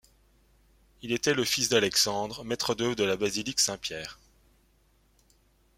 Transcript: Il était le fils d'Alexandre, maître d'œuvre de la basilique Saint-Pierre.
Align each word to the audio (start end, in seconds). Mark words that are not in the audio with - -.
Il 1.03 1.11
était 1.11 1.35
le 1.35 1.43
fils 1.43 1.69
d'Alexandre, 1.69 2.43
maître 2.43 2.73
d'œuvre 2.73 2.95
de 2.95 3.03
la 3.03 3.17
basilique 3.17 3.59
Saint-Pierre. 3.59 4.17